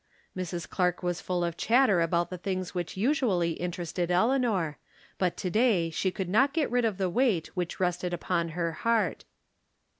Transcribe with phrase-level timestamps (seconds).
[0.35, 0.67] Mrs.
[0.67, 4.79] Clarke was full of chatter about the things which usually interested Eleanor,
[5.19, 8.71] but to day she could not get rid of the weight which rested upon her
[8.71, 9.25] heart.